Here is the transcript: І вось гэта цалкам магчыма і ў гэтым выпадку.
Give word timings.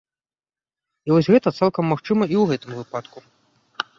І 1.09 1.11
вось 1.15 1.29
гэта 1.33 1.49
цалкам 1.59 1.85
магчыма 1.95 2.23
і 2.33 2.39
ў 2.39 2.43
гэтым 2.53 2.71
выпадку. 2.79 3.17